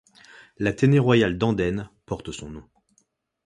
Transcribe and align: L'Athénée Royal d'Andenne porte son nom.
L'Athénée 0.57 0.97
Royal 0.97 1.37
d'Andenne 1.37 1.91
porte 2.07 2.31
son 2.31 2.49
nom. 2.49 2.63